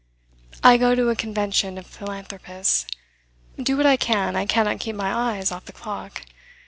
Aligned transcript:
I 0.63 0.77
go 0.77 0.95
to 0.95 1.09
a 1.11 1.15
convention 1.15 1.77
of 1.77 1.85
philanthropists. 1.85 2.87
Do 3.61 3.77
what 3.77 3.85
I 3.85 3.97
can, 3.97 4.35
I 4.35 4.47
cannot 4.47 4.79
keep 4.79 4.95
my 4.95 5.13
eyes 5.13 5.51
off 5.51 5.65
the 5.65 5.73
clock. 5.73 6.25